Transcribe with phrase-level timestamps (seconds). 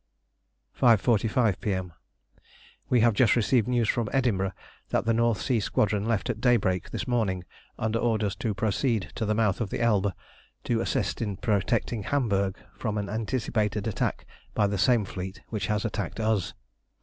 [0.79, 1.93] 5.45 P.M.
[2.89, 4.53] We have just received news from Edinburgh
[4.89, 7.43] that the North Sea Squadron left at daybreak this morning
[7.77, 10.11] under orders to proceed to the mouth of the Elbe
[10.63, 14.25] to assist in protecting Hamburg from an anticipated attack
[14.55, 16.55] by the same fleet which has attacked us.